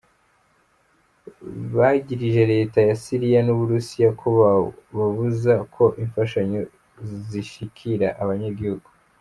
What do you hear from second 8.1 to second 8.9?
abanyagihugu.